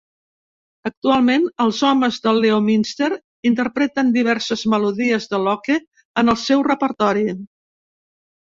[0.89, 3.09] Actualment, els homes de Leominster
[3.51, 5.79] interpreten diverses melodies de Locke
[6.23, 7.29] en el seu repertori.